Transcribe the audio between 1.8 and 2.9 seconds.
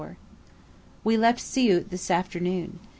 this afternoon.